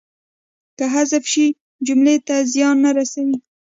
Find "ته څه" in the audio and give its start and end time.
2.17-2.47